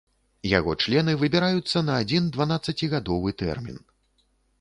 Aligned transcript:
Яго 0.51 0.71
члены 0.85 1.11
выбіраюцца 1.23 1.83
на 1.89 1.97
адзін 2.05 2.31
дванаццацігадовы 2.37 3.35
тэрмін. 3.43 3.77